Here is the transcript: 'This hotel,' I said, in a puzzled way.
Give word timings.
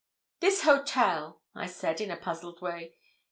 'This 0.39 0.63
hotel,' 0.63 1.43
I 1.53 1.67
said, 1.67 2.01
in 2.01 2.09
a 2.09 2.17
puzzled 2.17 2.59
way. 2.59 2.95